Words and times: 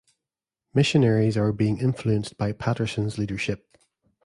Missionaries 0.73 1.37
are 1.37 1.51
being 1.51 1.77
influenced 1.77 2.35
by 2.35 2.53
Patterson's 2.53 3.19
leadership. 3.19 3.77